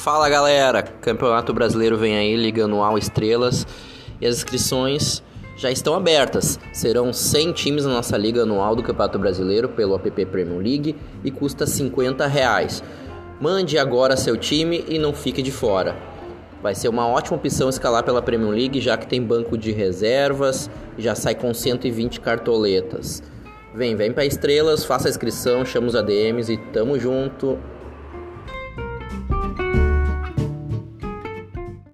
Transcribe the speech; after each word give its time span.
Fala 0.00 0.30
galera, 0.30 0.82
Campeonato 0.82 1.52
Brasileiro 1.52 1.98
vem 1.98 2.16
aí, 2.16 2.34
Liga 2.34 2.64
Anual 2.64 2.96
Estrelas 2.96 3.66
e 4.18 4.26
as 4.26 4.36
inscrições 4.36 5.22
já 5.58 5.70
estão 5.70 5.92
abertas. 5.92 6.58
Serão 6.72 7.12
100 7.12 7.52
times 7.52 7.84
na 7.84 7.92
nossa 7.92 8.16
Liga 8.16 8.44
Anual 8.44 8.74
do 8.74 8.82
Campeonato 8.82 9.18
Brasileiro 9.18 9.68
pelo 9.68 9.94
app 9.94 10.24
Premium 10.24 10.56
League 10.56 10.96
e 11.22 11.30
custa 11.30 11.66
50 11.66 12.26
reais. 12.26 12.82
Mande 13.38 13.76
agora 13.76 14.16
seu 14.16 14.38
time 14.38 14.82
e 14.88 14.98
não 14.98 15.12
fique 15.12 15.42
de 15.42 15.52
fora. 15.52 15.94
Vai 16.62 16.74
ser 16.74 16.88
uma 16.88 17.06
ótima 17.06 17.36
opção 17.36 17.68
escalar 17.68 18.02
pela 18.02 18.22
Premium 18.22 18.52
League, 18.52 18.80
já 18.80 18.96
que 18.96 19.06
tem 19.06 19.22
banco 19.22 19.58
de 19.58 19.70
reservas 19.70 20.70
e 20.96 21.02
já 21.02 21.14
sai 21.14 21.34
com 21.34 21.52
120 21.52 22.20
cartoletas. 22.20 23.22
Vem, 23.74 23.94
vem 23.96 24.14
para 24.14 24.24
estrelas, 24.24 24.82
faça 24.82 25.08
a 25.08 25.10
inscrição, 25.10 25.62
chama 25.62 25.88
os 25.88 25.94
ADMs 25.94 26.50
e 26.50 26.56
tamo 26.56 26.98
junto. 26.98 27.58